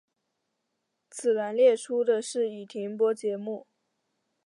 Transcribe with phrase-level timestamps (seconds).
[1.11, 3.67] 此栏列出的是已停播节目。